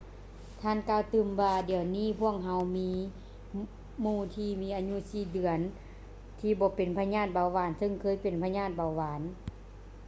[0.61, 2.91] ທ່ານກ່າວຕື່ມວ່າ ດຽວນີ້ ພວກເຮົາມີ
[4.01, 5.59] ໜູທີ່ມີອາຍຸ 4 ເດືອນ
[6.39, 9.21] ທີ່ບໍ່ເປັນພະຍາດເບົາຫວານ ຊຶ່ງເຄີຍເປັນພະຍາດເບົາຫວານ